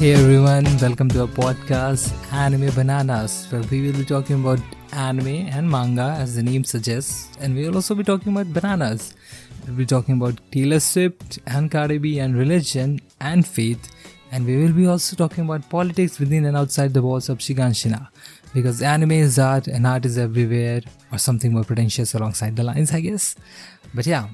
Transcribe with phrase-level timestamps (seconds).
[0.00, 4.58] Hey everyone, welcome to our podcast Anime Bananas, where we will be talking about
[4.92, 9.12] anime and manga as the name suggests, and we will also be talking about bananas.
[9.66, 13.90] We'll be talking about Taylor Swift and Cardi B and religion and faith,
[14.32, 18.08] and we will be also talking about politics within and outside the walls of Shiganshina.
[18.54, 20.80] Because anime is art and art is everywhere,
[21.12, 23.36] or something more pretentious alongside the lines, I guess.
[23.92, 24.28] But yeah,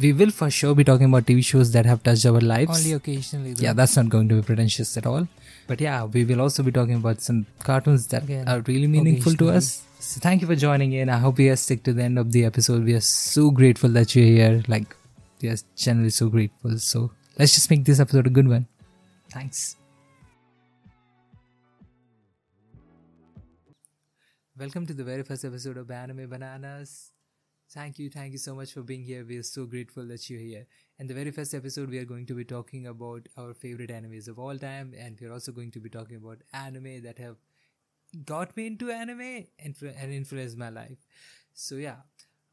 [0.00, 2.78] we will for sure be talking about TV shows that have touched our lives.
[2.78, 3.54] Only occasionally.
[3.54, 3.62] Though.
[3.62, 5.28] Yeah, that's not going to be pretentious at all.
[5.66, 9.34] But yeah, we will also be talking about some cartoons that Again, are really meaningful
[9.34, 9.82] to us.
[10.00, 11.08] So thank you for joining in.
[11.08, 12.84] I hope you guys stick to the end of the episode.
[12.84, 14.62] We are so grateful that you're here.
[14.66, 14.96] Like,
[15.40, 16.78] we are generally so grateful.
[16.78, 18.66] So let's just make this episode a good one.
[19.30, 19.76] Thanks.
[24.58, 27.12] Welcome to the very first episode of Anime Bananas.
[27.72, 29.24] Thank you, thank you so much for being here.
[29.24, 30.66] We are so grateful that you're here.
[30.98, 34.28] And the very first episode, we are going to be talking about our favorite animes
[34.28, 37.36] of all time, and we're also going to be talking about anime that have
[38.26, 40.98] got me into anime and, and influenced my life.
[41.54, 41.96] So yeah,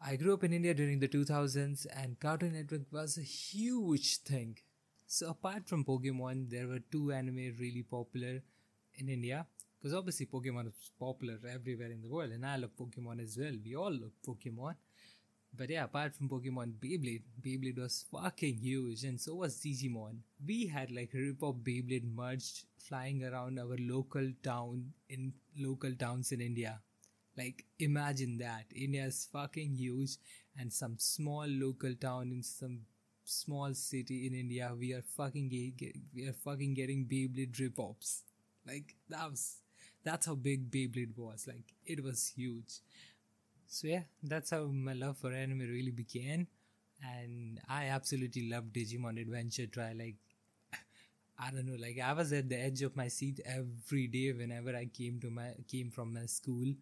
[0.02, 4.58] I grew up in India during the 2000s, and Cartoon Network was a huge thing.
[5.06, 8.42] So apart from Pokemon, there were two anime really popular
[8.96, 9.46] in India.
[9.82, 13.54] Because obviously Pokemon is popular everywhere in the world, and I love Pokemon as well.
[13.64, 14.76] We all love Pokemon.
[15.56, 20.20] But yeah, apart from Pokemon, Beyblade, Beyblade was fucking huge, and so was Digimon.
[20.46, 26.32] We had like a rip-off Beyblade merged flying around our local town in local towns
[26.32, 26.80] in India.
[27.38, 30.18] Like imagine that India is fucking huge,
[30.58, 32.82] and some small local town in some
[33.24, 38.24] small city in India, we are fucking ge- ge- we are fucking getting Beyblade rip-offs.
[38.66, 39.58] Like that was
[40.04, 41.48] that's how big Beyblade was.
[41.48, 42.80] Like it was huge.
[43.70, 46.48] So yeah, that's how my love for anime really began,
[47.04, 49.94] and I absolutely loved Digimon Adventure Try.
[49.94, 50.16] Like
[51.40, 54.76] I don't know, like I was at the edge of my seat every day whenever
[54.76, 56.74] I came to my came from my school.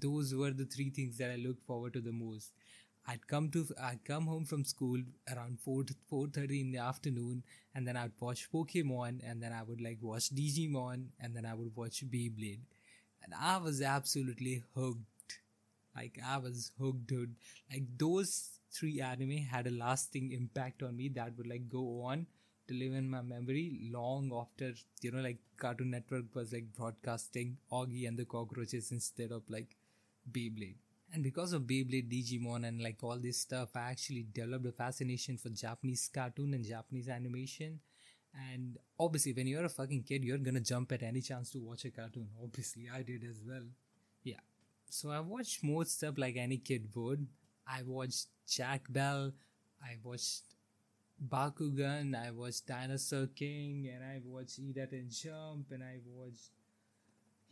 [0.00, 2.52] Those were the three things that I looked forward to the most.
[3.08, 5.00] I'd come to I'd come home from school
[5.34, 9.62] around four four thirty in the afternoon, and then I'd watch Pokemon, and then I
[9.62, 12.60] would like watch Digimon, and then I would watch Beyblade,
[13.24, 15.00] and I was absolutely hooked.
[15.96, 17.34] Like I was hooked, dude.
[17.70, 22.26] Like those three anime had a lasting impact on me that would like go on
[22.68, 27.56] to live in my memory long after you know like Cartoon Network was like broadcasting
[27.72, 29.76] Oggy and the Cockroaches instead of like
[30.30, 30.76] Beyblade.
[31.12, 35.36] And because of Beyblade, Digimon, and like all this stuff, I actually developed a fascination
[35.38, 37.78] for Japanese cartoon and Japanese animation.
[38.50, 41.84] And obviously, when you're a fucking kid, you're gonna jump at any chance to watch
[41.84, 42.28] a cartoon.
[42.42, 43.62] Obviously, I did as well.
[44.24, 44.40] Yeah.
[44.88, 47.26] So I watched more stuff like any kid would.
[47.66, 49.32] I watched Zatch Bell.
[49.82, 50.42] I watched
[51.22, 52.14] Bakugan.
[52.14, 56.50] I watched Dinosaur King, and I watched Eat That and Jump, and I watched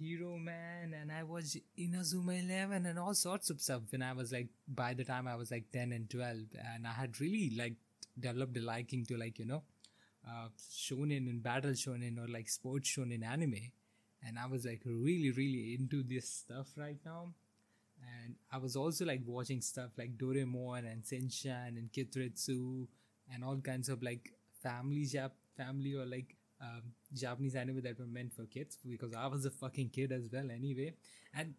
[0.01, 3.83] Heroman, and I watched Inazuma Eleven, and all sorts of stuff.
[3.91, 6.93] When I was like, by the time I was like ten and twelve, and I
[6.93, 7.75] had really like
[8.19, 9.63] developed a liking to like you know,
[10.29, 13.73] uh, shonen and battle shonen or like sports shonen anime,
[14.27, 17.35] and I was like really really into this stuff right now.
[18.25, 22.87] And I was also like watching stuff like Doraemon and Shinchan and Kiteretsu
[23.33, 24.31] and all kinds of like
[24.63, 26.83] family Jap family or like um,
[27.15, 30.51] Japanese anime that were meant for kids because I was a fucking kid as well
[30.51, 30.95] anyway.
[31.35, 31.55] And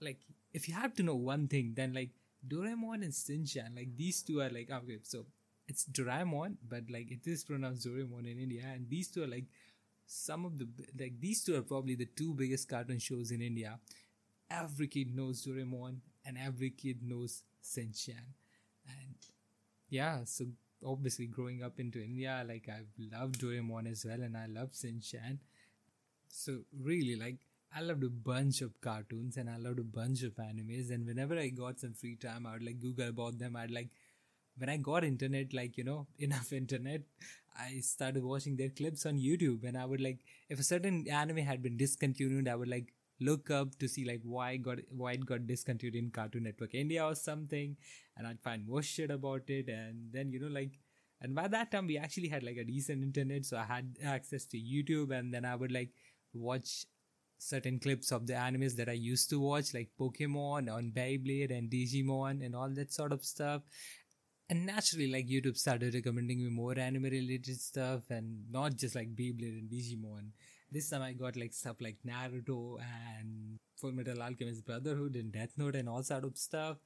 [0.00, 0.20] like
[0.52, 2.10] if you have to know one thing, then like
[2.46, 5.26] Doraemon and Shinchan, like these two are like okay, so
[5.68, 9.46] it's Doraemon, but like it is pronounced Doraemon in India, and these two are like
[10.06, 10.68] some of the
[10.98, 13.78] like these two are probably the two biggest cartoon shows in India.
[14.50, 15.96] Every kid knows Doraemon,
[16.26, 18.34] and every kid knows Shinchan,
[18.86, 19.14] and
[19.88, 20.46] yeah, so
[20.84, 22.80] obviously growing up into India, like I
[23.16, 25.38] love Doraemon as well, and I love Shinchan.
[26.28, 27.38] So really, like
[27.74, 30.90] I loved a bunch of cartoons and I loved a bunch of animes.
[30.90, 33.56] And whenever I got some free time, I would like Google about them.
[33.56, 33.88] I'd like
[34.62, 37.02] when I got internet, like you know, enough internet,
[37.58, 39.64] I started watching their clips on YouTube.
[39.64, 43.50] And I would like if a certain anime had been discontinued, I would like look
[43.50, 47.16] up to see like why got why it got discontinued in Cartoon Network India or
[47.16, 47.76] something,
[48.16, 49.68] and I'd find more shit about it.
[49.68, 50.78] And then you know like
[51.22, 54.44] and by that time we actually had like a decent internet so i had access
[54.44, 55.90] to youtube and then i would like
[56.34, 56.84] watch
[57.38, 61.70] certain clips of the animes that i used to watch like pokemon on beyblade and
[61.70, 63.62] digimon and all that sort of stuff
[64.52, 68.26] and naturally like youtube started recommending me more anime related stuff and
[68.56, 70.26] not just like beyblade and digimon.
[70.70, 75.54] This time i got like stuff like naruto and full metal alchemist brotherhood and death
[75.56, 76.76] note and all sort of stuff.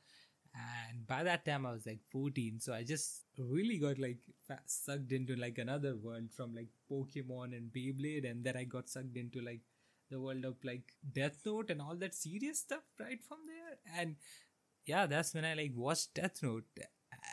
[0.55, 4.19] And by that time i was like 14 so i just really got like
[4.67, 9.17] sucked into like another world from like pokemon and beyblade and then i got sucked
[9.17, 9.61] into like
[10.09, 14.01] the world of like death note and all that serious stuff right from there.
[14.01, 14.15] And
[14.87, 16.65] yeah that's when i like watched death note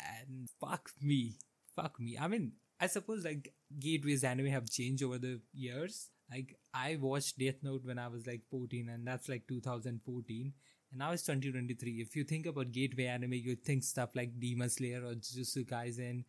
[0.09, 1.35] and fuck me
[1.75, 6.57] fuck me i mean i suppose like gateways anime have changed over the years like
[6.73, 10.53] i watched death note when i was like 14 and that's like 2014
[10.93, 12.01] and now it's 2023.
[12.01, 16.23] If you think about gateway anime, you think stuff like Demon Slayer or Jujutsu Kaisen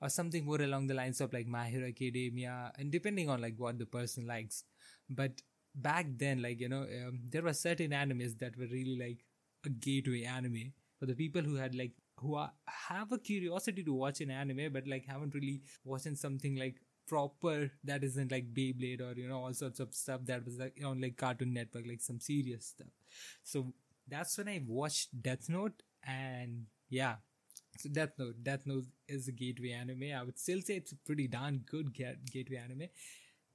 [0.00, 3.54] or something more along the lines of like My Hero Academia, and depending on like
[3.58, 4.64] what the person likes.
[5.10, 5.42] But
[5.74, 9.24] back then, like you know, um, there were certain animes that were really like
[9.66, 13.92] a gateway anime for the people who had like who are, have a curiosity to
[13.92, 16.76] watch an anime, but like haven't really watched something like
[17.06, 20.80] proper that isn't like Beyblade or you know all sorts of stuff that was like
[20.84, 22.88] on like Cartoon Network, like some serious stuff.
[23.42, 23.72] So
[24.08, 27.16] that's when I watched Death Note, and yeah,
[27.78, 30.10] so Death Note, Death Note is a gateway anime.
[30.16, 32.88] I would still say it's a pretty darn good gateway anime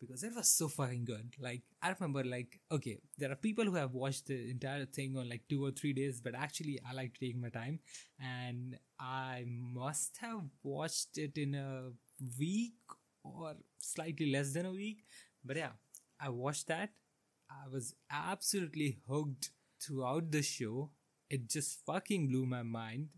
[0.01, 1.35] because it was so fucking good.
[1.39, 5.29] Like I remember, like okay, there are people who have watched the entire thing on
[5.29, 7.79] like two or three days, but actually I like to take my time,
[8.19, 11.91] and I must have watched it in a
[12.39, 12.73] week
[13.23, 15.03] or slightly less than a week.
[15.45, 15.71] But yeah,
[16.19, 16.89] I watched that.
[17.49, 19.51] I was absolutely hooked
[19.81, 20.91] throughout the show.
[21.29, 23.09] It just fucking blew my mind.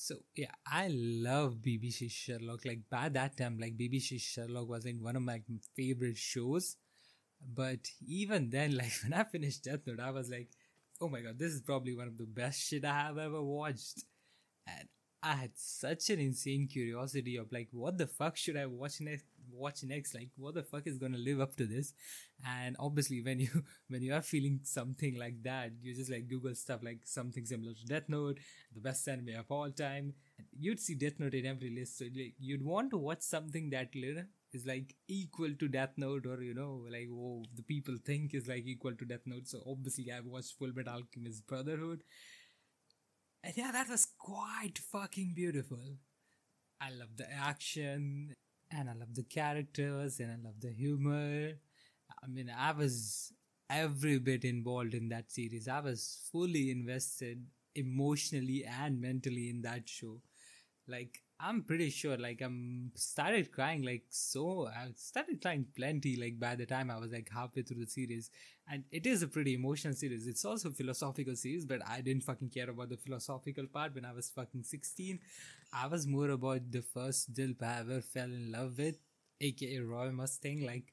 [0.00, 2.64] So yeah, I love BBC Sherlock.
[2.64, 5.42] Like by that time, like BBC Sherlock was like one of my
[5.74, 6.76] favorite shows.
[7.52, 10.50] But even then, like when I finished Death Note, I was like,
[11.00, 14.04] oh my god, this is probably one of the best shit I have ever watched.
[14.68, 14.88] And
[15.20, 19.24] I had such an insane curiosity of like, what the fuck should I watch next?
[19.52, 20.14] Watch next?
[20.14, 21.92] Like, what the fuck is gonna live up to this?
[22.46, 26.54] And obviously, when you when you are feeling something like that, you just like Google
[26.54, 28.38] stuff like something similar to Death Note,
[28.74, 30.14] the best anime of all time.
[30.58, 33.88] You'd see Death Note in every list, so like, you'd want to watch something that
[34.52, 38.48] is like equal to Death Note, or you know, like oh, the people think is
[38.48, 39.46] like equal to Death Note.
[39.46, 42.02] So obviously, I've watched Full Metal Alchemist Brotherhood
[43.42, 45.98] and yeah, that was quite fucking beautiful.
[46.80, 48.34] I love the action,
[48.70, 51.52] and I love the characters, and I love the humor.
[52.22, 53.32] I mean, I was
[53.70, 55.68] every bit involved in that series.
[55.68, 57.44] I was fully invested
[57.74, 60.20] emotionally and mentally in that show.
[60.86, 66.40] Like, I'm pretty sure, like, I'm started crying, like, so I started crying plenty, like,
[66.40, 68.30] by the time I was like halfway through the series.
[68.68, 70.26] And it is a pretty emotional series.
[70.26, 74.12] It's also philosophical series, but I didn't fucking care about the philosophical part when I
[74.12, 75.20] was fucking 16.
[75.72, 78.96] I was more about the first DILF I ever fell in love with,
[79.40, 80.66] aka Roy Mustang.
[80.66, 80.92] Like,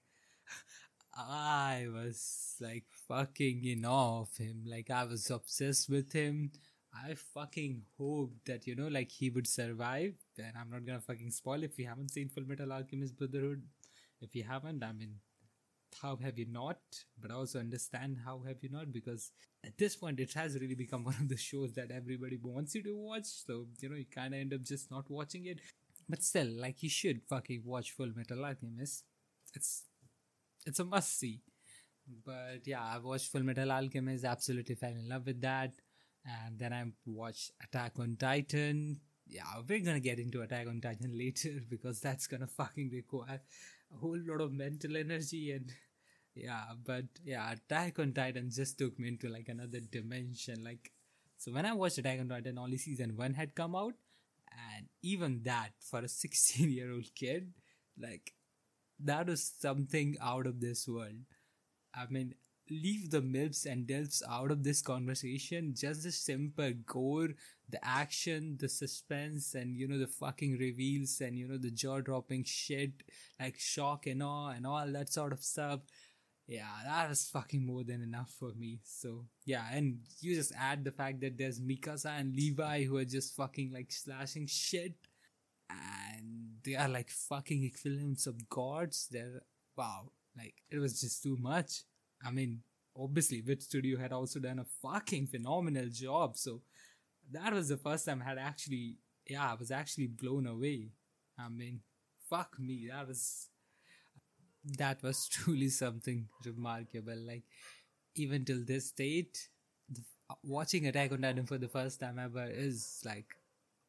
[1.17, 4.63] I was like fucking in awe of him.
[4.65, 6.51] Like, I was obsessed with him.
[6.93, 10.15] I fucking hoped that, you know, like he would survive.
[10.39, 13.63] And I'm not gonna fucking spoil if you haven't seen Full Metal Alchemist Brotherhood.
[14.21, 15.15] If you haven't, I mean,
[16.01, 16.79] how have you not?
[17.21, 19.31] But I also understand how have you not because
[19.65, 22.83] at this point it has really become one of the shows that everybody wants you
[22.83, 23.25] to watch.
[23.25, 25.59] So, you know, you kind of end up just not watching it.
[26.07, 29.03] But still, like, you should fucking watch Full Metal Alchemist.
[29.55, 29.85] It's,
[30.65, 31.41] it's a must see.
[32.23, 35.71] But yeah, I watched Full Metal Alchemist, absolutely fell in love with that
[36.25, 38.99] and then I watched Attack on Titan.
[39.27, 43.41] Yeah, we're gonna get into Attack on Titan later because that's gonna fucking require
[43.93, 45.71] a whole lot of mental energy and
[46.35, 50.63] yeah, but yeah, Attack on Titan just took me into like another dimension.
[50.63, 50.91] Like,
[51.37, 53.93] so when I watched Attack on Titan, only season one had come out,
[54.75, 57.53] and even that for a 16 year old kid,
[57.97, 58.33] like,
[58.99, 61.23] that was something out of this world.
[61.93, 62.35] I mean,
[62.69, 65.73] leave the MILFs and DILFs out of this conversation.
[65.75, 67.29] Just the simple gore,
[67.69, 72.01] the action, the suspense, and you know, the fucking reveals and you know, the jaw
[72.01, 73.03] dropping shit
[73.39, 75.81] like shock and awe and all that sort of stuff.
[76.47, 78.79] Yeah, that was fucking more than enough for me.
[78.83, 83.05] So, yeah, and you just add the fact that there's Mikasa and Levi who are
[83.05, 84.93] just fucking like slashing shit
[85.69, 89.07] and they are like fucking equivalents of gods.
[89.09, 89.41] They're
[89.75, 91.81] wow, like it was just too much.
[92.23, 92.61] I mean,
[92.97, 96.37] obviously, Wit Studio had also done a fucking phenomenal job.
[96.37, 96.61] So
[97.31, 100.89] that was the first time I had actually, yeah, I was actually blown away.
[101.37, 101.81] I mean,
[102.29, 103.49] fuck me, that was
[104.77, 107.17] that was truly something remarkable.
[107.17, 107.43] Like
[108.15, 109.49] even till this date,
[109.89, 110.01] the,
[110.43, 113.35] watching Attack on Titan for the first time ever is like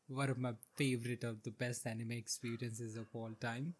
[0.08, 3.74] one of my favorite of the best anime experiences of all time.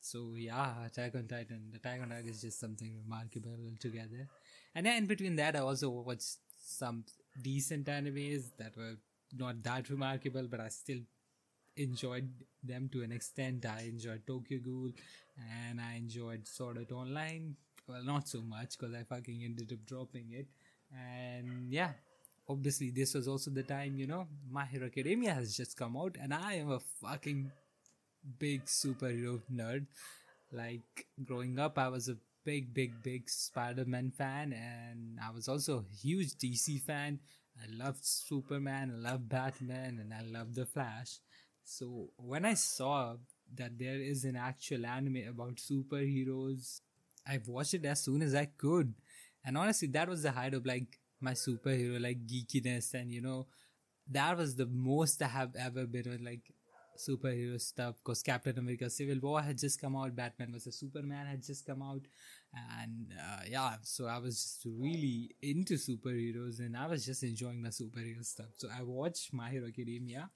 [0.00, 1.72] So yeah, Attack on Titan.
[1.74, 4.28] Attack on Titan is just something remarkable altogether.
[4.74, 7.04] And then in between that, I also watched some
[7.40, 8.96] decent animes that were
[9.36, 11.00] not that remarkable, but I still
[11.76, 12.30] enjoyed
[12.62, 13.66] them to an extent.
[13.66, 14.92] I enjoyed Tokyo Ghoul
[15.68, 17.56] and I enjoyed Sword Art Online.
[17.86, 20.46] Well, not so much because I fucking ended up dropping it.
[20.92, 21.92] And yeah,
[22.48, 26.16] obviously, this was also the time, you know, My Hero Academia has just come out,
[26.20, 27.50] and I am a fucking
[28.38, 29.86] big superhero nerd.
[30.52, 35.48] Like, growing up, I was a big, big, big Spider Man fan, and I was
[35.48, 37.20] also a huge DC fan.
[37.60, 41.18] I loved Superman, I loved Batman, and I loved The Flash.
[41.64, 43.16] So when I saw
[43.54, 46.80] that there is an actual anime about superheroes,
[47.26, 48.94] I watched it as soon as I could.
[49.44, 53.46] And honestly, that was the height of like my superhero like geekiness, and you know,
[54.10, 56.52] that was the most I have ever been with like
[57.08, 57.96] superhero stuff.
[58.02, 61.82] Because Captain America: Civil War had just come out, Batman vs Superman had just come
[61.82, 62.02] out,
[62.80, 67.62] and uh, yeah, so I was just really into superheroes, and I was just enjoying
[67.62, 68.50] my superhero stuff.
[68.56, 70.30] So I watched My Hero Academia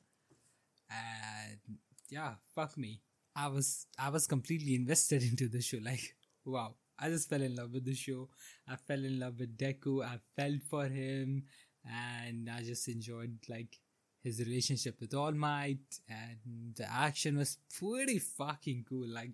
[0.90, 1.78] and
[2.10, 3.00] yeah, fuck me.
[3.36, 5.78] I was I was completely invested into the show.
[5.82, 6.74] Like, wow.
[6.96, 8.28] I just fell in love with the show.
[8.68, 10.04] I fell in love with Deku.
[10.04, 11.42] I felt for him
[11.84, 13.80] and I just enjoyed like
[14.24, 19.06] his relationship with All Might and the action was pretty fucking cool.
[19.06, 19.32] Like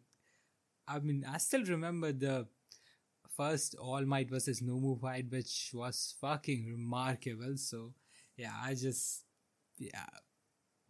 [0.87, 2.47] I mean I still remember the
[3.37, 7.57] first All Might versus Nomu fight which was fucking remarkable.
[7.57, 7.95] So
[8.37, 9.25] yeah, I just
[9.79, 10.07] yeah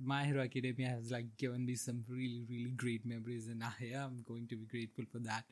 [0.02, 4.24] my Hero Academia has like given me some really, really great memories, and I am
[4.26, 5.44] going to be grateful for that.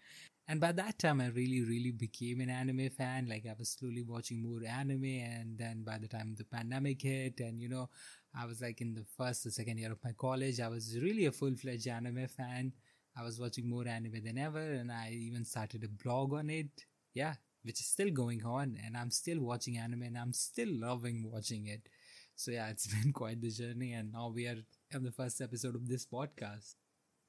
[0.51, 3.29] And by that time, I really, really became an anime fan.
[3.29, 7.41] Like I was slowly watching more anime, and then by the time the pandemic hit,
[7.41, 7.91] and you know,
[8.35, 11.27] I was like in the first or second year of my college, I was really
[11.27, 12.73] a full fledged anime fan.
[13.17, 16.71] I was watching more anime than ever, and I even started a blog on it.
[17.15, 21.29] Yeah, which is still going on, and I'm still watching anime, and I'm still loving
[21.31, 21.89] watching it.
[22.37, 24.59] So yeah, it's been quite the journey, and now we are
[24.95, 26.75] on the first episode of this podcast.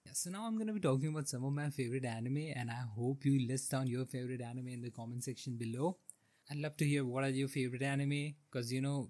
[0.06, 2.84] Yeah, so now I'm gonna be talking about some of my favorite anime, and I
[2.96, 5.98] hope you list down your favorite anime in the comment section below.
[6.52, 9.10] I'd love to hear what are your favorite anime, because you know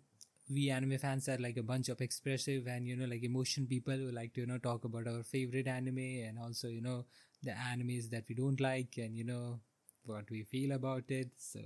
[0.49, 3.93] we anime fans are like a bunch of expressive and you know like emotion people
[3.95, 7.05] who like to you know talk about our favorite anime and also you know
[7.43, 9.59] the animes that we don't like and you know
[10.03, 11.29] what we feel about it.
[11.37, 11.59] So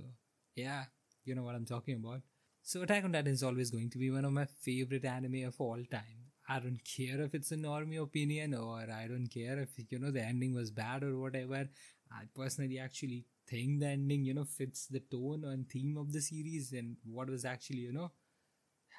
[0.54, 0.84] yeah,
[1.24, 2.20] you know what I'm talking about.
[2.62, 5.60] So Attack on Titan is always going to be one of my favorite anime of
[5.60, 6.30] all time.
[6.48, 10.10] I don't care if it's a normie opinion or I don't care if you know
[10.10, 11.68] the ending was bad or whatever.
[12.12, 16.20] I personally actually think the ending, you know, fits the tone and theme of the
[16.20, 18.12] series and what was actually, you know,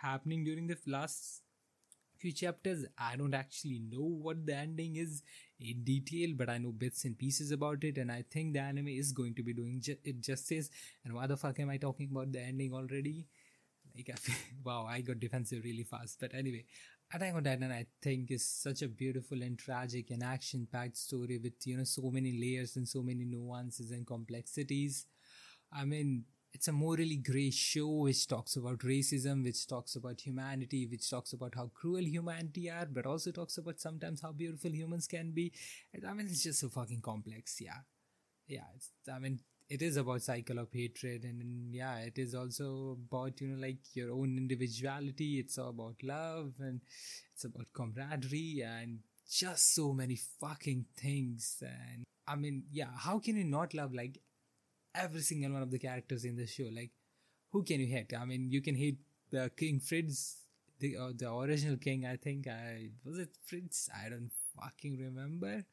[0.02, 1.42] happening during the last
[2.18, 2.86] few chapters.
[2.98, 5.24] I don't actually know what the ending is
[5.60, 8.90] in detail, but I know bits and pieces about it, and I think the anime
[8.90, 10.70] is going to be doing ju- it justice.
[11.04, 13.28] And why the fuck am I talking about the ending already?
[13.96, 16.20] Like, I feel, wow, I got defensive really fast.
[16.20, 16.66] But anyway,
[17.14, 21.54] Attack on Titan, I think, is such a beautiful and tragic and action-packed story with
[21.66, 25.06] you know so many layers and so many nuances and complexities.
[25.72, 26.26] I mean,
[26.56, 31.34] it's a morally grey show which talks about racism, which talks about humanity, which talks
[31.34, 35.52] about how cruel humanity are, but also talks about sometimes how beautiful humans can be.
[36.08, 37.58] I mean, it's just so fucking complex.
[37.60, 37.82] Yeah,
[38.48, 38.68] yeah.
[38.74, 43.42] It's, I mean, it is about cycle of hatred and yeah it is also about
[43.42, 46.82] you know like your own individuality it's all about love and
[47.34, 53.36] it's about camaraderie and just so many fucking things and i mean yeah how can
[53.38, 54.20] you not love like
[54.96, 56.70] every single one of the characters in the show.
[56.74, 56.92] Like
[57.52, 58.14] who can you hate?
[58.20, 59.00] I mean you can hate
[59.32, 60.42] the king fritz
[60.80, 62.48] the uh, the original king i think.
[62.48, 63.90] I was it fritz?
[63.96, 65.66] I don't fucking remember.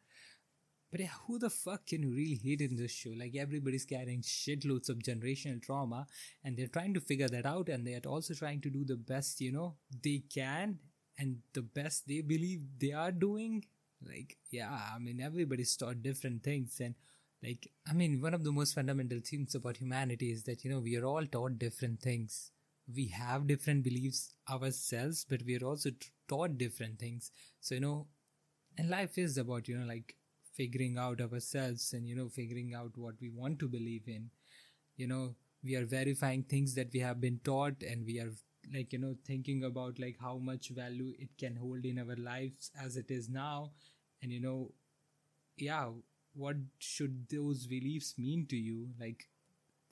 [0.91, 3.11] But yeah, who the fuck can you really hate in this show?
[3.17, 6.07] Like everybody's carrying shitloads of generational trauma
[6.45, 9.41] and they're trying to figure that out and they're also trying to do the best,
[9.41, 10.79] you know, they can
[11.19, 13.65] and the best they believe they are doing.
[14.07, 16.95] Like, yeah, I mean everybody's taught different things and
[17.43, 20.81] like I mean one of the most fundamental things about humanity is that, you know,
[20.81, 22.51] we are all taught different things.
[22.95, 25.91] We have different beliefs ourselves, but we are also
[26.29, 27.31] taught different things.
[27.61, 28.07] So, you know,
[28.79, 30.17] and life is about, you know, like
[30.55, 34.31] figuring out ourselves and you know figuring out what we want to believe in
[34.97, 35.35] you know
[35.65, 38.31] we are verifying things that we have been taught and we are
[38.75, 42.71] like you know thinking about like how much value it can hold in our lives
[42.83, 43.71] as it is now
[44.23, 44.71] and you know
[45.57, 45.89] yeah
[46.35, 48.89] what should those beliefs mean to you?
[49.01, 49.29] Like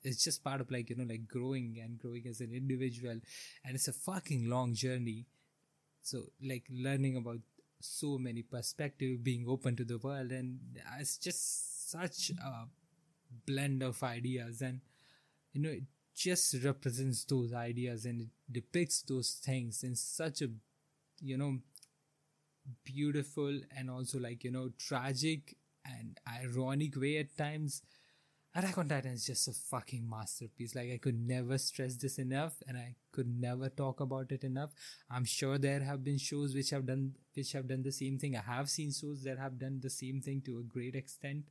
[0.02, 3.20] it's just part of like you know like growing and growing as an individual.
[3.64, 5.26] And it's a fucking long journey.
[6.02, 7.40] So like learning about
[7.80, 10.60] so many perspectives being open to the world and
[10.98, 12.66] it's just such a
[13.46, 14.62] blend of ideas.
[14.62, 14.80] And
[15.52, 15.84] you know it
[16.16, 20.48] just represents those ideas and it depicts those things in such a
[21.22, 21.58] you know
[22.84, 27.82] beautiful and also like you know tragic and ironic way at times
[28.52, 30.74] Attack on Titan is just a fucking masterpiece.
[30.74, 34.70] Like I could never stress this enough, and I could never talk about it enough.
[35.08, 38.36] I'm sure there have been shows which have done which have done the same thing.
[38.36, 41.44] I have seen shows that have done the same thing to a great extent,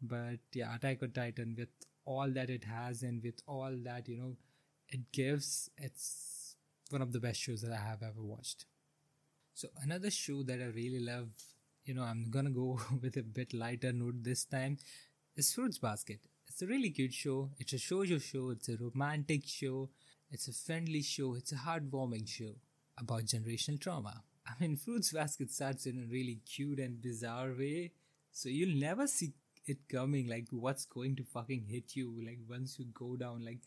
[0.00, 4.16] but yeah, Attack on Titan with all that it has and with all that you
[4.16, 4.36] know
[4.88, 6.54] it gives, it's
[6.90, 8.66] one of the best shows that I have ever watched.
[9.54, 11.30] So another show that I really love,
[11.86, 14.78] you know, I'm gonna go with a bit lighter note this time,
[15.36, 16.20] is Fruits Basket.
[16.48, 17.50] It's a really cute show.
[17.58, 18.50] It's a shoujo show.
[18.50, 19.90] It's a romantic show.
[20.30, 21.34] It's a friendly show.
[21.34, 22.56] It's a heartwarming show
[22.98, 24.22] about generational trauma.
[24.46, 27.92] I mean, Fruits Basket starts in a really cute and bizarre way,
[28.32, 29.32] so you'll never see
[29.66, 30.28] it coming.
[30.28, 32.12] Like, what's going to fucking hit you?
[32.24, 33.60] Like, once you go down like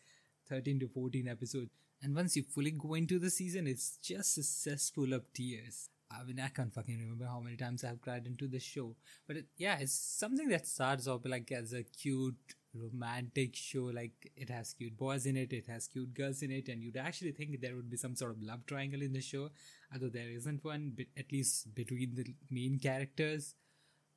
[0.50, 1.70] 13 to 14 episodes,
[2.02, 5.90] and once you fully go into the season, it's just a cesspool of tears.
[6.12, 8.96] I mean, I can't fucking remember how many times I've cried into this show.
[9.28, 13.86] But it, yeah, it's something that starts off like as a cute romantic show.
[13.86, 16.98] Like it has cute boys in it it has cute girls in it and you'd
[16.98, 19.50] actually think there would be some sort of love triangle in the show
[19.94, 23.56] although there isn't one but at least between the main characters.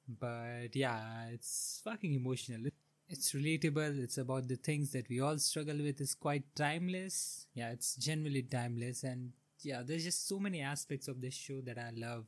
[0.09, 2.71] But yeah it's fucking emotional.
[3.09, 4.03] It's relatable.
[4.03, 6.01] It's about the things that we all struggle with.
[6.01, 7.47] It's quite timeless.
[7.55, 9.33] Yeah it's generally timeless and
[9.65, 12.27] yeah there's just so many aspects of this show that i love.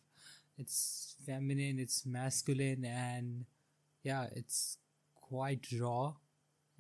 [0.56, 3.44] It's feminine it's masculine and
[4.04, 4.78] yeah it's
[5.20, 6.14] quite raw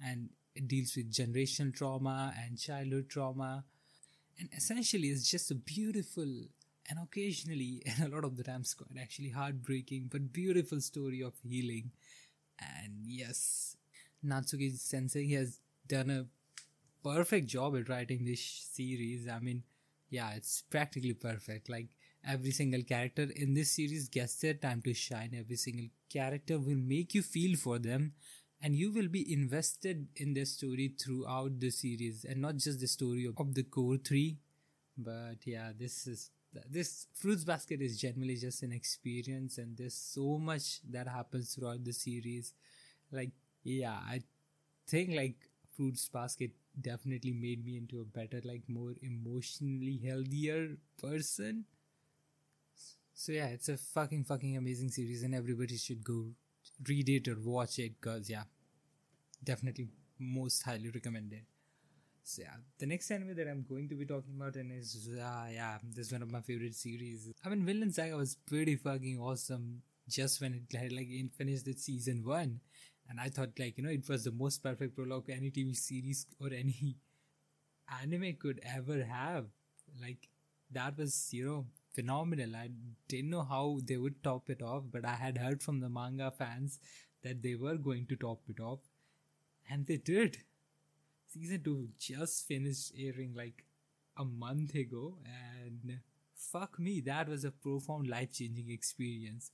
[0.04, 3.64] and it deals with generational trauma and childhood trauma.
[4.38, 6.22] And essentially it's just a beautiful
[6.88, 11.34] and occasionally and a lot of the times quite actually heartbreaking but beautiful story of
[11.42, 11.90] healing.
[12.60, 13.76] And yes
[14.24, 15.58] natsuki sensei has
[15.88, 16.26] done a
[17.02, 18.40] perfect job at writing this
[18.72, 19.26] series.
[19.28, 19.64] I mean
[20.16, 21.68] yeah it's practically perfect.
[21.68, 21.88] Like
[22.26, 25.34] every single character in this series gets their time to shine.
[25.38, 28.12] Every single character will make you feel for them
[28.62, 32.86] and you will be invested in their story throughout the series and not just the
[32.86, 34.38] story of, the core three.
[34.96, 36.30] But yeah this is
[36.70, 41.84] this fruits basket is generally just an experience and there's so much that happens throughout
[41.84, 42.52] the series.
[43.12, 43.30] Like
[43.66, 44.20] yeah i
[44.88, 45.36] think like
[45.76, 51.64] fruits basket definitely made me into a better like more emotionally healthier person.
[53.14, 56.26] So yeah it's a fucking fucking amazing series and everybody should go
[56.88, 58.44] read it or watch it because yeah
[59.42, 61.42] definitely most highly recommended.
[62.24, 65.46] So yeah the next anime that i'm going to be talking about and is uh,
[65.52, 67.28] yeah this is one of my favorite series.
[67.44, 71.84] I mean Vinland Saga was pretty fucking awesome just when it had like finished its
[71.84, 72.60] season one
[73.08, 76.26] and i thought like you know it was the most perfect prologue any tv series
[76.40, 76.96] or any
[78.02, 79.46] anime could ever have
[80.00, 80.28] like
[80.70, 82.68] that was you know phenomenal i
[83.08, 86.30] didn't know how they would top it off but i had heard from the manga
[86.30, 86.78] fans
[87.22, 88.80] that they were going to top it off
[89.68, 90.38] and they did.
[91.26, 93.64] Season 2 just finished airing like
[94.16, 95.98] a month ago, and
[96.36, 99.50] fuck me, that was a profound life changing experience.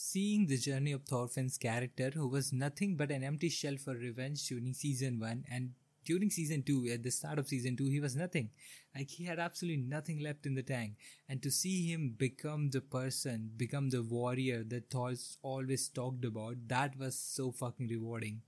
[0.00, 4.46] Seeing the journey of Thorfinn's character, who was nothing but an empty shell for revenge
[4.46, 5.72] during season 1, and
[6.04, 8.50] during season 2, at the start of season 2, he was nothing.
[8.94, 10.92] Like he had absolutely nothing left in the tank.
[11.28, 16.68] And to see him become the person, become the warrior that Thor's always talked about,
[16.68, 18.42] that was so fucking rewarding.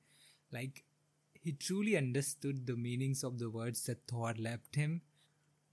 [0.53, 0.85] Like,
[1.33, 5.01] he truly understood the meanings of the words that Thor left him.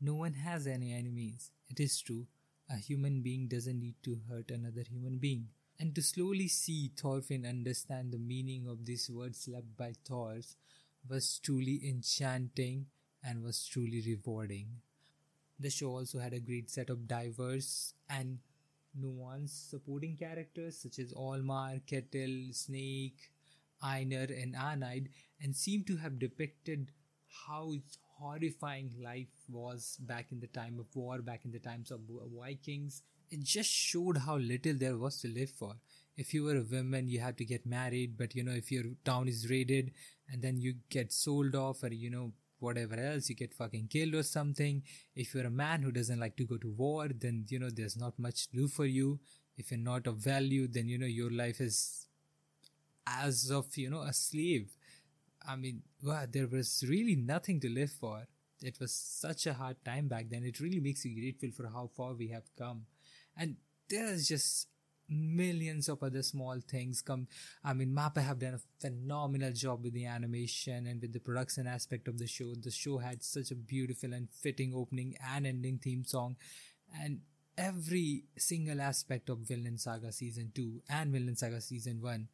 [0.02, 1.52] No one has any enemies.
[1.70, 2.26] It is true.
[2.68, 5.50] A human being doesn't need to hurt another human being.
[5.80, 10.40] And to slowly see Thorfinn understand the meaning of these words left by Thor
[11.08, 12.88] was truly enchanting
[13.24, 14.82] and was truly rewarding.
[15.60, 18.40] The show also had a great set of diverse and
[19.00, 23.32] nuanced supporting characters such as Olmar, Ketil, Snake,
[23.82, 25.10] Einar, and Arnheid,
[25.42, 26.92] and seemed to have depicted
[27.48, 27.74] how
[28.18, 32.02] horrifying life was back in the time of war, back in the times of
[32.36, 33.04] Vikings.
[33.30, 35.76] It just showed how little there was to live for.
[36.16, 38.84] If you were a woman, you had to get married, but you know, if your
[39.06, 39.92] town is raided
[40.32, 44.16] and then you get sold off, or you know, whatever else, you get fucking killed
[44.16, 44.82] or something.
[45.16, 47.98] If you're a man who doesn't like to go to war, then you know, there's
[47.98, 49.20] not much to do for you.
[49.58, 52.08] If you're not of value, then you know, your life is
[53.06, 54.70] as of, you know, a slave
[55.48, 58.28] I mean, wow, there was really nothing to live for.
[58.62, 60.44] It was such a hard time back then.
[60.44, 62.86] It really makes you grateful for how far we have come.
[63.40, 63.58] And
[63.90, 64.68] there's just
[65.10, 67.28] millions of other small things come
[67.64, 71.66] i mean mappa have done a phenomenal job with the animation and with the production
[71.66, 72.54] aspect of the show.
[72.56, 76.36] The show had such a beautiful and fitting opening and ending theme song.
[77.02, 77.22] And
[77.58, 82.28] every single aspect of Vinland Saga season 2 and Vinland Saga season 1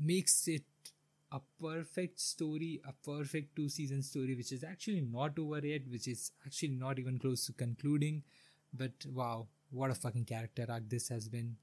[0.00, 0.62] makes it
[1.32, 6.06] a perfect story, a perfect two season story, which is actually not over yet, which
[6.06, 8.22] is actually not even close to concluding.
[8.72, 11.56] But wow, what a fucking character arc this has been.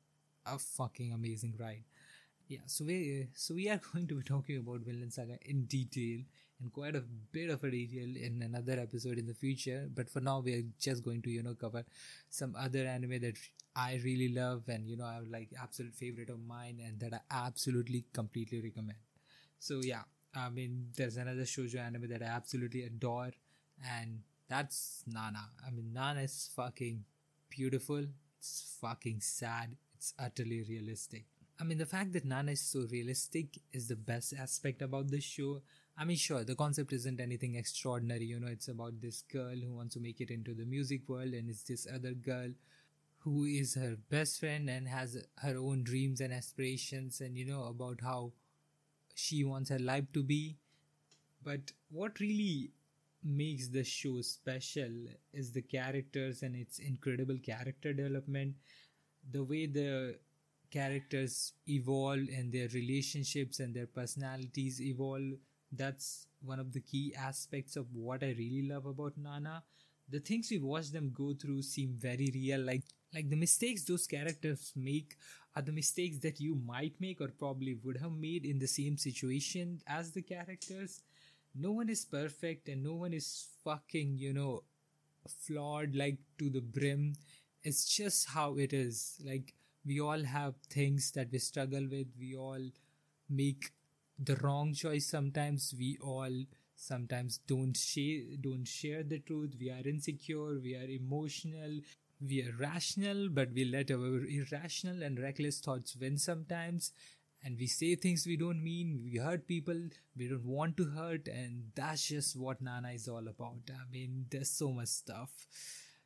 [0.45, 1.83] A fucking amazing ride.
[2.47, 6.19] Yeah, so we so we are going to be talking about Vinland Saga in detail
[6.59, 9.87] and quite a bit of a detail in another episode in the future.
[9.93, 11.85] But for now, we are just going to you know cover
[12.29, 13.37] some other anime that
[13.75, 17.45] I really love and you know I like absolute favorite of mine and that I
[17.47, 18.99] absolutely completely recommend.
[19.59, 20.03] So yeah,
[20.35, 23.31] I mean there's another shoujo anime that I absolutely adore
[23.97, 24.19] and
[24.49, 25.45] that's Nana.
[25.65, 27.05] I mean Nana is fucking
[27.51, 28.05] beautiful.
[28.39, 29.75] It's fucking sad.
[29.95, 31.25] It's utterly realistic.
[31.59, 35.23] I mean, the fact that Nana is so realistic is the best aspect about this
[35.23, 35.61] show.
[35.97, 39.75] I mean, sure, the concept isn't anything extraordinary, you know, it's about this girl who
[39.75, 42.49] wants to make it into the music world, and it's this other girl
[43.19, 47.65] who is her best friend and has her own dreams and aspirations, and you know,
[47.65, 48.31] about how
[49.13, 50.57] she wants her life to be.
[51.43, 52.71] But what really
[53.23, 54.91] makes the show special
[55.33, 58.55] is the characters and its incredible character development,
[59.31, 60.17] the way the
[60.71, 65.33] characters evolve and their relationships and their personalities evolve
[65.73, 69.63] that's one of the key aspects of what I really love about Nana.
[70.09, 74.07] The things we watch them go through seem very real, like like the mistakes those
[74.07, 75.15] characters make
[75.55, 78.97] are the mistakes that you might make or probably would have made in the same
[78.97, 81.01] situation as the characters.
[81.55, 84.63] No one is perfect and no one is fucking, you know,
[85.27, 87.13] flawed like to the brim.
[87.63, 89.17] It's just how it is.
[89.23, 89.53] Like
[89.85, 92.07] we all have things that we struggle with.
[92.19, 92.61] We all
[93.29, 93.71] make
[94.19, 96.43] the wrong choice sometimes we all
[96.75, 101.79] sometimes don't share don't share the truth we are insecure we are emotional
[102.21, 106.91] we are rational but we let our irrational and reckless thoughts win sometimes
[107.43, 109.79] and we say things we don't mean we hurt people
[110.17, 113.69] we don't want to hurt and that's just what nana is all about.
[113.69, 115.31] I mean there's so much stuff.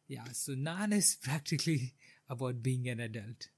[0.08, 1.94] Yeah so nana is practically
[2.30, 3.50] about being an adult.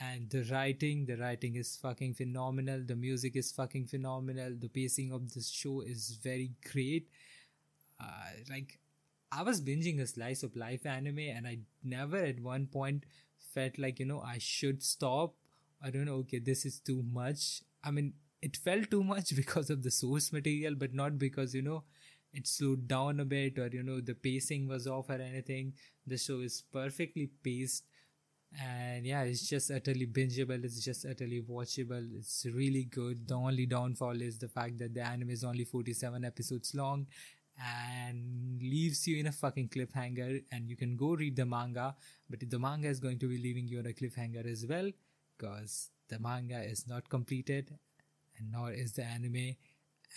[0.00, 5.12] And the writing the writing is fucking phenomenal the music is fucking phenomenal the pacing
[5.12, 7.08] of this show is very great.
[8.00, 8.78] Uh, like
[9.32, 13.04] i was binging a slice of life anime and i never at one point
[13.54, 15.34] felt like you know i should stop
[15.82, 17.62] i don't know okay this is too much.
[17.84, 21.62] I mean it felt too much because of the source material but not because you
[21.62, 21.84] know
[22.32, 25.72] it slowed down a bit or you know the pacing was off or anything.
[26.06, 27.84] The show is perfectly paced.
[28.62, 30.62] And yeah it's just utterly bingeable.
[30.64, 32.06] It's just utterly watchable.
[32.18, 33.26] It's really good.
[33.28, 37.06] The only downfall is the fact that the anime is only 47 episodes long
[37.58, 40.42] and leaves you in a fucking cliffhanger.
[40.52, 41.94] And you can go read the manga
[42.28, 44.90] but the manga is going to be leaving you on a cliffhanger as well
[45.38, 47.78] because the manga is not completed
[48.38, 49.56] and nor is the anime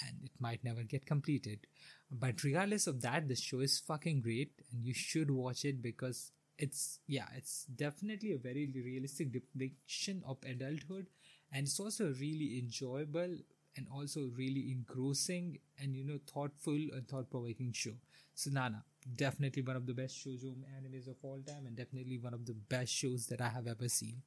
[0.03, 1.67] and it might never get completed.
[2.11, 6.31] But regardless of that the show is fucking great and you should watch it because
[6.57, 11.07] it's yeah it's definitely a very realistic depiction of adulthood
[11.51, 13.35] and it's also really enjoyable
[13.77, 17.95] and also really engrossing and you know thoughtful and thought-provoking show.
[18.33, 18.83] So nana
[19.15, 22.53] definitely one of the best shoujo animes of all time and definitely one of the
[22.53, 24.21] best shows that i have ever seen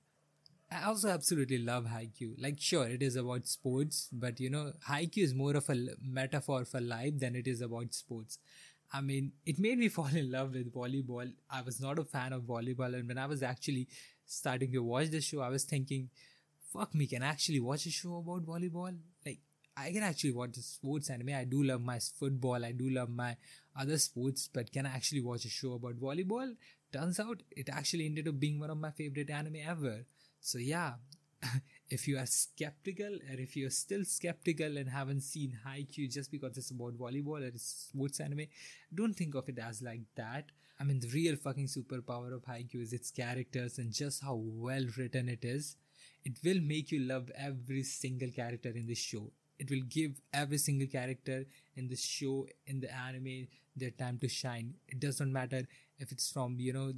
[0.75, 2.35] I also absolutely love Haikyuu.
[2.43, 6.65] Like, sure, it is about sports, but you know, Haikyuu is more of a metaphor
[6.65, 8.39] for life than it is about sports.
[8.93, 11.33] I mean, it made me fall in love with volleyball.
[11.49, 13.87] I was not a fan of volleyball, and when I was actually
[14.27, 16.11] starting to watch the show, I was thinking,
[16.73, 18.97] fuck me, can I actually watch a show about volleyball?
[19.25, 19.39] Like,
[19.77, 21.35] I can actually watch a sports anime.
[21.37, 23.37] I do love my football, I do love my
[23.79, 26.57] other sports, but can I actually watch a show about volleyball?
[26.93, 30.05] Turns out it actually ended up being one of my favorite anime ever.
[30.45, 30.95] So, yeah,
[31.91, 36.59] if you are skeptical or if you're still skeptical and haven't seen Haikyuu just because
[36.59, 38.47] it's about volleyball or it's sports anime,
[38.95, 40.53] don't think of it as like that.
[40.79, 44.85] I mean, the real fucking superpower of Haikyuu is its characters and just how well
[44.99, 45.77] written it is.
[46.27, 49.33] It will make you love every single character in the show.
[49.59, 54.29] It will give every single character in the show, in the anime, their time to
[54.29, 54.75] shine.
[54.89, 55.63] It doesn't matter
[55.99, 56.93] if it's from, you know,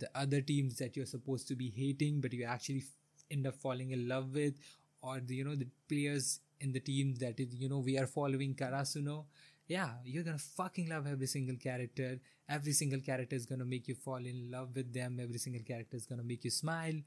[0.00, 2.84] the other teams that you're supposed to be hating, but you actually
[3.30, 4.54] end up falling in love with
[5.02, 8.06] or the you know the players in the team that is you know we are
[8.06, 9.24] following Karasuno
[9.68, 13.94] yeah you're gonna fucking love every single character every single character is gonna make you
[13.94, 17.00] fall in love with them every single character is gonna make you smile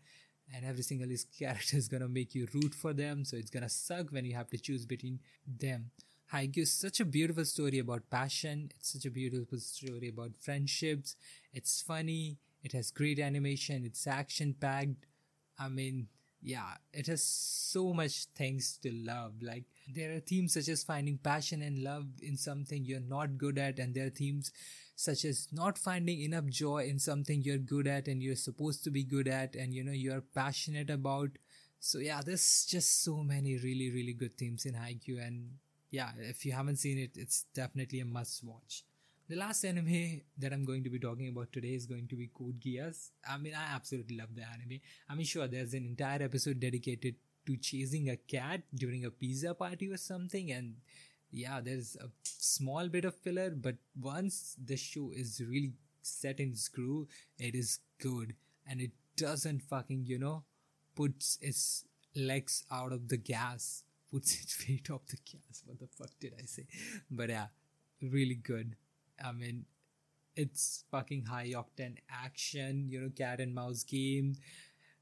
[0.56, 1.08] and every single
[1.40, 4.50] character is gonna make you root for them so it's gonna suck when you have
[4.50, 5.92] to choose between them
[6.32, 8.72] Haikyuu is such a beautiful story about passion.
[8.80, 11.16] It's such a beautiful story about friendships.
[11.54, 12.40] It's funny.
[12.64, 13.84] It has great animation.
[13.86, 15.06] It's action packed.
[15.60, 16.08] I mean,
[16.42, 19.34] yeah, it has so much things to love.
[19.42, 23.58] Like, there are themes such as finding passion and love in something you're not good
[23.58, 24.52] at, and there are themes
[24.96, 28.92] such as not finding enough joy in something you're good at and you're supposed to
[28.92, 31.30] be good at, and you know, you're passionate about.
[31.80, 35.58] So, yeah, there's just so many really, really good themes in Haikyuu, and
[35.92, 38.84] yeah, if you haven't seen it, it's definitely a must watch.
[39.30, 42.30] The last anime that I'm going to be talking about today is going to be
[42.38, 43.12] Code Geass.
[43.28, 44.82] I mean, I absolutely love the anime.
[45.10, 49.54] I mean, sure, there's an entire episode dedicated to chasing a cat during a pizza
[49.54, 50.76] party or something, and
[51.32, 56.54] yeah, there's a small bit of filler, but once the show is really set in
[56.74, 57.08] groove,
[57.40, 58.36] it is good,
[58.68, 60.44] and it doesn't fucking, you know,
[60.96, 65.64] puts its legs out of the gas, puts its feet off the gas.
[65.66, 66.66] What the fuck did I say?
[67.10, 67.48] But yeah,
[68.02, 68.76] really good.
[69.24, 69.66] I mean,
[70.36, 74.36] it's fucking high octane action, you know, cat and mouse game.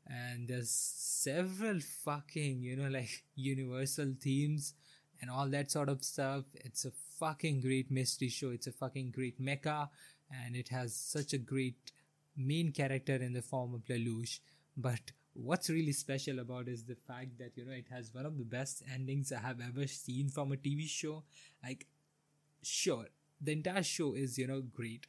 [0.07, 4.73] And there's several fucking, you know, like universal themes
[5.21, 6.45] and all that sort of stuff.
[6.55, 8.49] It's a fucking great mystery show.
[8.49, 9.89] It's a fucking great mecha.
[10.45, 11.91] And it has such a great
[12.35, 14.39] main character in the form of Lelouch.
[14.75, 18.37] But what's really special about is the fact that, you know, it has one of
[18.37, 21.23] the best endings I have ever seen from a TV show.
[21.63, 21.85] Like,
[22.63, 23.05] sure,
[23.41, 25.07] the entire show is you know great.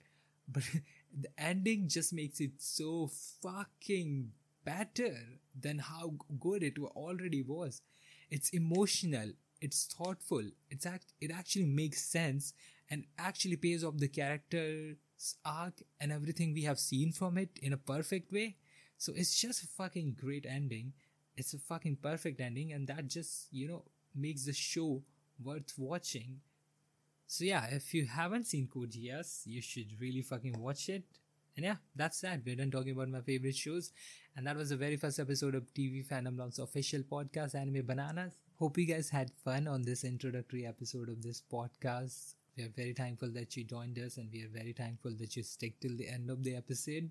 [0.48, 0.64] But
[1.20, 3.10] the ending just makes it so
[3.42, 4.30] fucking
[4.64, 5.16] better
[5.58, 7.82] than how good it already was.
[8.30, 9.32] It's emotional.
[9.60, 10.42] It's thoughtful.
[10.70, 12.52] It's act it actually makes sense
[12.90, 14.96] and actually pays off the character's
[15.44, 18.56] arc and everything we have seen from it in a perfect way.
[18.98, 20.92] So it's just a fucking great ending.
[21.36, 25.02] It's a fucking perfect ending and that just you know makes the show
[25.42, 26.40] worth watching
[27.32, 31.02] so yeah, if you haven't seen Code Geass, you should really fucking watch it.
[31.56, 32.42] And yeah, that's that.
[32.44, 33.90] We're done talking about my favorite shows.
[34.36, 38.34] And that was the very first episode of TV Fandom official podcast, Anime Bananas.
[38.58, 42.34] Hope you guys had fun on this introductory episode of this podcast.
[42.54, 45.42] We are very thankful that you joined us and we are very thankful that you
[45.42, 47.10] stick till the end of the episode.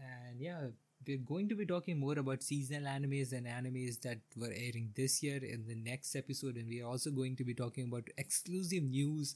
[0.00, 0.66] And yeah,
[1.06, 5.22] we're going to be talking more about seasonal animes and animes that were airing this
[5.22, 8.82] year in the next episode and we are also going to be talking about exclusive
[8.82, 9.34] news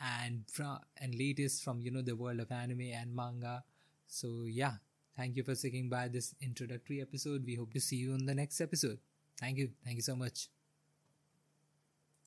[0.00, 3.62] and from and latest from you know the world of anime and manga.
[4.06, 4.74] So yeah
[5.16, 7.44] thank you for sticking by this introductory episode.
[7.46, 8.98] We hope to see you in the next episode.
[9.38, 9.70] Thank you.
[9.84, 10.61] Thank you so much